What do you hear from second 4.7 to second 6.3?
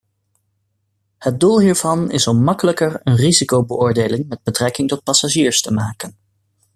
tot passagiers te maken.